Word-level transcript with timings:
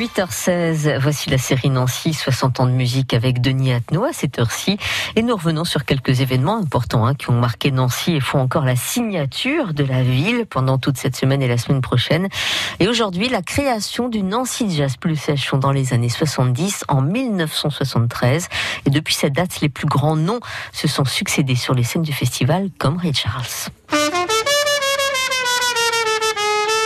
8h16, 0.00 0.98
voici 0.98 1.28
la 1.28 1.36
série 1.36 1.68
Nancy, 1.68 2.14
60 2.14 2.60
ans 2.60 2.66
de 2.66 2.72
musique 2.72 3.12
avec 3.12 3.42
Denis 3.42 3.74
Atno 3.74 4.04
à 4.04 4.14
cette 4.14 4.38
heure-ci. 4.38 4.78
Et 5.14 5.22
nous 5.22 5.36
revenons 5.36 5.64
sur 5.64 5.84
quelques 5.84 6.22
événements 6.22 6.56
importants 6.56 7.04
hein, 7.04 7.14
qui 7.14 7.28
ont 7.28 7.38
marqué 7.38 7.70
Nancy 7.70 8.12
et 8.12 8.20
font 8.20 8.38
encore 8.38 8.64
la 8.64 8.76
signature 8.76 9.74
de 9.74 9.84
la 9.84 10.02
ville 10.02 10.46
pendant 10.46 10.78
toute 10.78 10.96
cette 10.96 11.16
semaine 11.16 11.42
et 11.42 11.48
la 11.48 11.58
semaine 11.58 11.82
prochaine. 11.82 12.28
Et 12.78 12.88
aujourd'hui, 12.88 13.28
la 13.28 13.42
création 13.42 14.08
du 14.08 14.22
Nancy 14.22 14.74
Jazz 14.74 14.96
Pulsation 14.96 15.58
dans 15.58 15.70
les 15.70 15.92
années 15.92 16.08
70 16.08 16.84
en 16.88 17.02
1973. 17.02 18.48
Et 18.86 18.90
depuis 18.90 19.12
cette 19.12 19.34
date, 19.34 19.60
les 19.60 19.68
plus 19.68 19.86
grands 19.86 20.16
noms 20.16 20.40
se 20.72 20.88
sont 20.88 21.04
succédés 21.04 21.56
sur 21.56 21.74
les 21.74 21.84
scènes 21.84 22.04
du 22.04 22.14
festival 22.14 22.70
comme 22.78 22.96
Ray 22.96 23.12
Charles. 23.12 23.44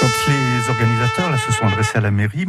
Donc 0.00 0.12
les 0.28 0.70
organisateurs 0.70 1.36
se 1.40 1.50
sont 1.50 1.66
adressés 1.66 1.98
à 1.98 2.02
la 2.02 2.12
mairie. 2.12 2.46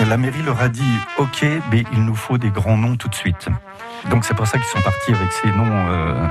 La 0.00 0.16
mairie 0.16 0.42
leur 0.42 0.60
a 0.60 0.68
dit 0.68 0.96
OK, 1.18 1.44
mais 1.70 1.84
il 1.92 2.04
nous 2.04 2.14
faut 2.14 2.38
des 2.38 2.50
grands 2.50 2.76
noms 2.76 2.96
tout 2.96 3.08
de 3.08 3.14
suite. 3.14 3.48
Donc 4.10 4.24
c'est 4.24 4.34
pour 4.34 4.46
ça 4.46 4.58
qu'ils 4.58 4.66
sont 4.66 4.80
partis 4.82 5.12
avec 5.12 5.30
ces 5.32 5.48
noms 5.48 5.70
euh, 5.70 6.26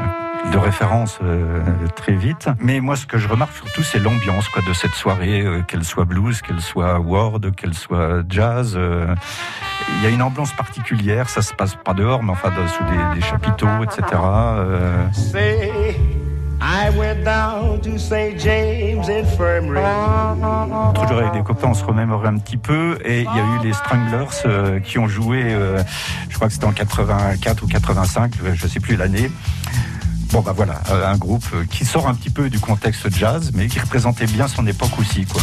de 0.52 0.58
référence 0.58 1.20
euh, 1.24 1.62
très 1.96 2.14
vite. 2.14 2.50
Mais 2.60 2.80
moi, 2.80 2.96
ce 2.96 3.06
que 3.06 3.18
je 3.18 3.28
remarque 3.28 3.54
surtout, 3.54 3.84
c'est 3.84 4.00
l'ambiance 4.00 4.50
quoi 4.50 4.62
de 4.68 4.74
cette 4.74 4.94
soirée, 4.94 5.42
euh, 5.42 5.62
qu'elle 5.62 5.84
soit 5.84 6.06
blues, 6.06 6.42
qu'elle 6.42 6.62
soit 6.62 7.00
world, 7.00 7.56
qu'elle 7.56 7.74
soit 7.74 8.24
jazz. 8.28 8.74
euh, 8.76 9.16
il 9.98 10.04
y 10.04 10.08
a 10.08 10.10
une 10.10 10.22
ambiance 10.22 10.54
particulière. 10.54 11.30
Ça 11.30 11.42
se 11.42 11.54
passe 11.54 11.76
pas 11.76 11.94
dehors, 11.94 12.24
mais 12.24 12.32
enfin 12.32 12.50
sous 12.68 12.84
des 13.16 13.22
chapiteaux, 13.22 13.84
etc. 13.84 14.22
I 16.74 16.90
went 16.98 17.26
down 17.26 17.82
to 17.82 17.98
St. 17.98 18.40
James 18.40 19.04
Infirmary. 19.10 19.84
L'autre 20.88 21.06
jour 21.06 21.18
avec 21.18 21.34
des 21.34 21.44
copains, 21.44 21.68
on 21.68 21.74
se 21.74 21.84
remémorait 21.84 22.30
un 22.30 22.38
petit 22.38 22.56
peu 22.56 22.98
et 23.04 23.20
il 23.20 23.26
y 23.26 23.28
a 23.28 23.60
eu 23.60 23.68
les 23.68 23.74
Stranglers 23.74 24.28
euh, 24.46 24.80
qui 24.80 24.98
ont 24.98 25.10
joué, 25.10 25.42
euh, 25.44 25.84
je 26.30 26.36
crois 26.36 26.48
que 26.48 26.54
c'était 26.54 26.66
en 26.66 26.72
84 26.72 27.64
ou 27.64 27.68
85, 27.68 28.32
euh, 28.46 28.52
je 28.56 28.68
sais 28.68 28.80
plus 28.80 28.96
l'année. 28.96 29.30
Bon 30.32 30.40
bah 30.40 30.54
voilà, 30.56 30.80
euh, 30.92 31.12
un 31.12 31.18
groupe 31.18 31.46
qui 31.70 31.84
sort 31.84 32.08
un 32.08 32.14
petit 32.14 32.30
peu 32.30 32.50
du 32.50 32.60
contexte 32.62 33.14
jazz, 33.14 33.52
mais 33.54 33.68
qui 33.68 33.80
représentait 33.82 34.28
bien 34.28 34.48
son 34.48 34.66
époque 34.66 34.98
aussi. 34.98 35.26
Quoi. 35.26 35.42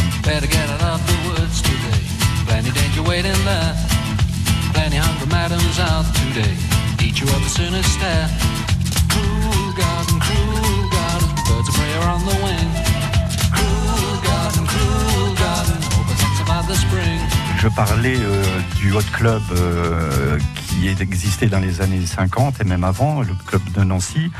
Je 17.61 17.67
parlais 17.67 18.15
euh, 18.17 18.43
du 18.77 18.93
Hot 18.93 19.01
Club 19.11 19.41
euh, 19.51 20.39
qui 20.55 20.87
existait 20.87 21.47
dans 21.47 21.59
les 21.59 21.81
années 21.81 22.05
50 22.05 22.61
et 22.61 22.63
même 22.63 22.85
avant, 22.85 23.21
le 23.21 23.33
club 23.45 23.61
de 23.73 23.83
Nancy, 23.83 24.31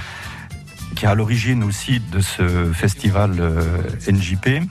qui 0.95 1.03
est 1.03 1.07
à 1.09 1.15
l'origine 1.15 1.63
aussi 1.65 1.99
de 1.99 2.21
ce 2.21 2.71
festival 2.71 3.35
euh, 3.39 3.81
NJP. 4.09 4.63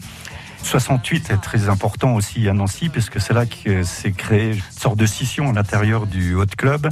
68 0.62 1.30
est 1.30 1.36
très 1.36 1.69
important 1.69 2.14
aussi 2.14 2.48
à 2.48 2.55
Nancy, 2.55 2.89
puisque 2.89 3.20
c'est 3.20 3.34
là 3.34 3.45
que 3.45 3.83
s'est 3.83 4.12
créé 4.12 4.55
une 4.55 4.62
sorte 4.70 4.97
de 4.97 5.06
scission 5.06 5.50
à 5.50 5.52
l'intérieur 5.52 6.06
du 6.06 6.34
Hot 6.34 6.47
Club, 6.56 6.89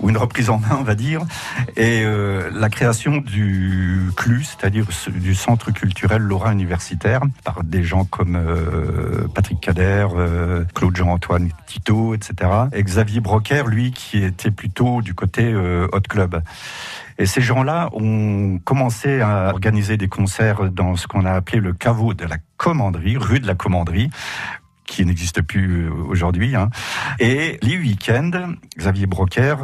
ou 0.00 0.10
une 0.10 0.16
reprise 0.16 0.50
en 0.50 0.58
main, 0.58 0.76
on 0.78 0.82
va 0.84 0.94
dire, 0.94 1.22
et 1.76 2.02
euh, 2.04 2.50
la 2.52 2.68
création 2.68 3.18
du 3.18 4.10
CLU, 4.16 4.44
c'est-à-dire 4.44 4.86
ce- 4.90 5.10
du 5.10 5.34
Centre 5.34 5.70
culturel 5.70 6.22
Lorrain 6.22 6.52
universitaire, 6.52 7.20
par 7.44 7.64
des 7.64 7.82
gens 7.82 8.04
comme 8.04 8.36
euh, 8.36 9.26
Patrick 9.34 9.60
Cader, 9.60 10.06
euh, 10.14 10.64
Claude 10.74 10.96
Jean-Antoine 10.96 11.48
Tito, 11.66 12.14
etc. 12.14 12.50
Et 12.72 12.82
Xavier 12.82 13.20
Brocker, 13.20 13.64
lui, 13.66 13.92
qui 13.92 14.22
était 14.22 14.50
plutôt 14.50 15.02
du 15.02 15.14
côté 15.14 15.54
Hot 15.54 16.00
Club. 16.08 16.40
Et 17.18 17.26
ces 17.26 17.40
gens-là 17.40 17.88
ont 17.94 18.60
commencé 18.64 19.20
à 19.20 19.48
organiser 19.50 19.96
des 19.96 20.08
concerts 20.08 20.70
dans 20.70 20.94
ce 20.94 21.08
qu'on 21.08 21.24
a 21.24 21.32
appelé 21.32 21.58
le 21.58 21.72
caveau 21.72 22.14
de 22.14 22.24
la 22.24 22.36
commanderie, 22.56 23.16
rue 23.16 23.40
de 23.40 23.46
la 23.46 23.54
commanderie, 23.56 24.10
qui 24.88 25.04
n'existe 25.04 25.42
plus 25.42 25.86
euh, 25.86 25.90
aujourd'hui. 26.08 26.56
hein. 26.56 26.70
Et 27.20 27.58
les 27.62 27.76
week-ends, 27.76 28.54
Xavier 28.76 29.06
Brocker, 29.06 29.54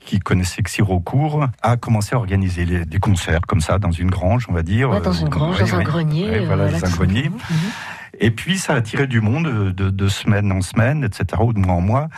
qui 0.00 0.18
connaissait 0.20 0.62
Xirocourt, 0.62 1.46
a 1.62 1.76
commencé 1.76 2.14
à 2.14 2.18
organiser 2.18 2.64
les- 2.64 2.86
des 2.86 2.98
concerts 2.98 3.42
comme 3.46 3.60
ça, 3.60 3.78
dans 3.78 3.90
une 3.92 4.10
grange, 4.10 4.46
on 4.48 4.54
va 4.54 4.62
dire. 4.62 4.88
Ouais, 4.90 5.00
dans 5.02 5.12
une 5.12 5.26
Euh, 5.26 5.30
grange, 5.30 5.60
ouais, 5.60 5.70
dans 5.70 5.76
un 5.76 5.82
grenier. 5.82 6.24
Euh, 6.28 6.46
voilà, 6.46 6.64
voilà, 6.64 6.70
dans 6.72 6.86
un 6.86 6.90
tout 6.90 6.96
grenier. 6.96 7.24
simplement. 7.24 7.44
Mhm. 7.50 7.56
Et 8.20 8.30
puis, 8.30 8.58
ça 8.58 8.72
a 8.72 8.76
attiré 8.76 9.06
du 9.06 9.20
monde 9.20 9.74
de, 9.74 9.90
de 9.90 10.08
semaine 10.08 10.50
en 10.50 10.62
semaine, 10.62 11.04
etc., 11.04 11.42
ou 11.44 11.52
de 11.52 11.58
mois 11.58 11.74
en 11.74 11.80
mois. 11.82 12.08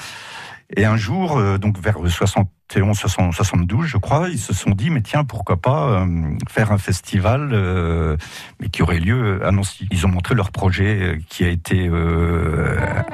Et 0.77 0.85
un 0.85 0.97
jour, 0.97 1.37
euh, 1.37 1.59
donc 1.59 1.79
vers 1.79 1.97
71, 2.07 2.97
60, 2.97 3.35
72, 3.35 3.87
je 3.87 3.97
crois, 3.97 4.29
ils 4.29 4.39
se 4.39 4.55
sont 4.55 4.71
dit, 4.71 4.89
mais 4.91 5.01
tiens, 5.01 5.25
pourquoi 5.25 5.57
pas 5.57 5.89
euh, 5.89 6.07
faire 6.49 6.71
un 6.71 6.79
festival, 6.79 7.51
euh, 7.53 8.17
mais 8.61 8.69
qui 8.69 8.83
aurait 8.83 9.01
lieu 9.01 9.45
à 9.45 9.51
Nancy. 9.51 9.89
Ils 9.91 10.07
ont 10.07 10.11
montré 10.11 10.37
leur 10.37 10.53
projet 10.53 11.19
qui 11.29 11.45
a 11.45 11.49
été 11.49 11.91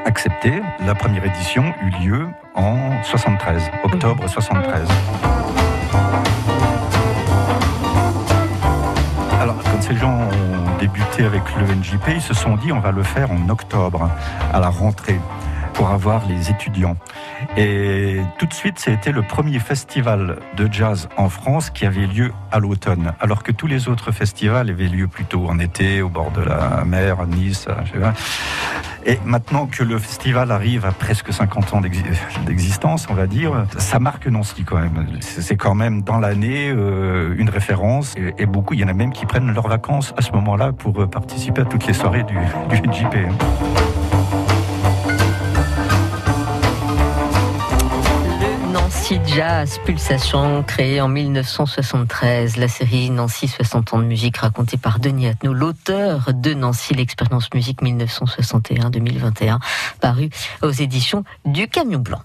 accepté. 0.04 0.52
La 0.84 0.94
première 0.94 1.24
édition 1.24 1.74
eut 1.82 2.04
lieu 2.04 2.26
en 2.54 3.02
73, 3.02 3.70
octobre 3.84 4.28
73. 4.28 4.88
Alors, 9.40 9.56
quand 9.62 9.80
ces 9.80 9.96
gens 9.96 10.12
ont 10.12 10.78
débuté 10.78 11.24
avec 11.24 11.42
le 11.56 11.74
NJP, 11.74 12.16
ils 12.16 12.20
se 12.20 12.34
sont 12.34 12.56
dit 12.56 12.70
on 12.72 12.80
va 12.80 12.90
le 12.90 13.02
faire 13.02 13.30
en 13.30 13.48
octobre, 13.48 14.10
à 14.52 14.60
la 14.60 14.68
rentrée, 14.68 15.20
pour 15.76 15.90
avoir 15.90 16.22
les 16.26 16.50
étudiants. 16.50 16.96
Et 17.56 18.20
tout 18.38 18.46
de 18.46 18.54
suite, 18.54 18.78
c'était 18.78 19.12
le 19.12 19.22
premier 19.22 19.58
festival 19.58 20.38
de 20.56 20.68
jazz 20.72 21.08
en 21.16 21.28
France 21.28 21.70
qui 21.70 21.84
avait 21.84 22.06
lieu 22.06 22.32
à 22.50 22.58
l'automne, 22.58 23.12
alors 23.20 23.42
que 23.42 23.52
tous 23.52 23.66
les 23.66 23.88
autres 23.88 24.10
festivals 24.10 24.70
avaient 24.70 24.88
lieu 24.88 25.06
plutôt 25.06 25.46
en 25.48 25.58
été, 25.58 26.00
au 26.02 26.08
bord 26.08 26.30
de 26.30 26.40
la 26.42 26.82
mer, 26.86 27.20
à 27.20 27.26
Nice. 27.26 27.68
Et 29.04 29.20
maintenant 29.24 29.66
que 29.66 29.84
le 29.84 29.98
festival 29.98 30.50
arrive 30.50 30.84
à 30.84 30.90
presque 30.92 31.32
50 31.32 31.74
ans 31.74 31.80
d'exi- 31.80 32.02
d'existence, 32.44 33.06
on 33.08 33.14
va 33.14 33.26
dire, 33.26 33.66
ça 33.78 33.98
marque 34.00 34.26
Nancy 34.26 34.64
quand 34.64 34.78
même. 34.78 35.06
C'est 35.20 35.56
quand 35.56 35.74
même 35.74 36.02
dans 36.02 36.18
l'année 36.18 36.70
euh, 36.70 37.34
une 37.38 37.50
référence. 37.50 38.14
Et, 38.38 38.46
beaucoup, 38.46 38.74
il 38.74 38.80
y 38.80 38.84
en 38.84 38.88
a 38.88 38.94
même 38.94 39.12
qui 39.12 39.26
prennent 39.26 39.52
leurs 39.52 39.68
vacances 39.68 40.12
à 40.16 40.22
ce 40.22 40.32
moment-là 40.32 40.72
pour 40.72 41.00
euh, 41.00 41.06
participer 41.06 41.60
à 41.62 41.64
toutes 41.66 41.86
les 41.86 41.92
soirées 41.92 42.24
du, 42.24 42.34
du 42.70 42.88
NJP. 42.88 43.16
Jazz 49.36 49.78
Pulsation, 49.84 50.62
créée 50.62 50.98
en 51.02 51.08
1973. 51.08 52.56
La 52.56 52.68
série 52.68 53.10
Nancy 53.10 53.48
60 53.48 53.92
ans 53.92 53.98
de 53.98 54.04
musique 54.04 54.38
racontée 54.38 54.78
par 54.78 54.98
Denis 54.98 55.26
Atnou, 55.26 55.52
l'auteur 55.52 56.32
de 56.32 56.54
Nancy, 56.54 56.94
l'expérience 56.94 57.52
musique 57.52 57.82
1961-2021, 57.82 59.58
parue 60.00 60.30
aux 60.62 60.70
éditions 60.70 61.22
du 61.44 61.68
Camion 61.68 61.98
Blanc. 61.98 62.22